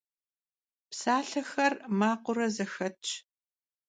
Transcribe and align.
Psalhexer 0.93 1.73
makhıure 1.99 2.47
zexetş. 2.55 3.09